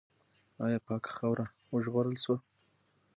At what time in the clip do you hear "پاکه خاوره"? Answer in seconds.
0.87-1.45